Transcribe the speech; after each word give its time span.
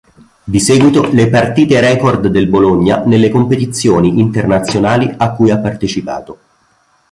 Di 0.43 0.59
seguito 0.59 1.11
le 1.11 1.29
partite-record 1.29 2.25
del 2.29 2.47
Bologna 2.47 3.03
nelle 3.05 3.29
competizioni 3.29 4.19
internazionali 4.19 5.13
a 5.15 5.33
cui 5.35 5.51
ha 5.51 5.59
partecipato. 5.59 6.39